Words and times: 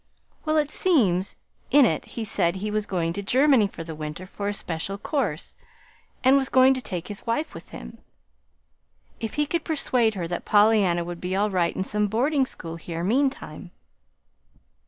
Well, 0.45 0.57
it 0.57 0.71
seems 0.71 1.35
in 1.69 1.85
it 1.85 2.05
he 2.17 2.23
said 2.25 2.55
he 2.55 2.71
was 2.71 2.87
going 2.87 3.13
to 3.13 3.21
Germany 3.21 3.67
for 3.67 3.83
the 3.83 3.93
winter 3.93 4.25
for 4.25 4.47
a 4.47 4.53
special 4.55 4.97
course, 4.97 5.55
and 6.23 6.35
was 6.35 6.49
going 6.49 6.73
to 6.73 6.81
take 6.81 7.07
his 7.07 7.27
wife 7.27 7.53
with 7.53 7.69
him, 7.69 7.99
if 9.19 9.35
he 9.35 9.45
could 9.45 9.63
persuade 9.63 10.15
her 10.15 10.27
that 10.27 10.43
Pollyanna 10.43 11.03
would 11.03 11.21
be 11.21 11.35
all 11.35 11.51
right 11.51 11.75
in 11.75 11.83
some 11.83 12.07
boarding 12.07 12.47
school 12.47 12.77
here 12.77 13.03
meantime. 13.03 13.69